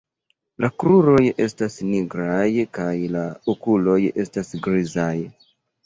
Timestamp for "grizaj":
4.69-5.11